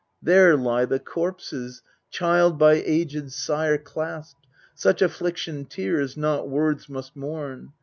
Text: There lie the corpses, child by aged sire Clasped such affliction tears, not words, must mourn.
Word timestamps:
There 0.19 0.57
lie 0.57 0.85
the 0.85 0.97
corpses, 0.97 1.83
child 2.09 2.57
by 2.57 2.81
aged 2.83 3.31
sire 3.31 3.77
Clasped 3.77 4.47
such 4.73 4.99
affliction 4.99 5.65
tears, 5.65 6.17
not 6.17 6.49
words, 6.49 6.89
must 6.89 7.15
mourn. 7.15 7.73